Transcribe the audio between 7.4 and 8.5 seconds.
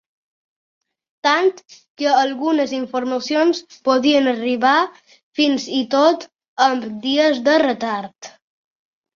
de retard.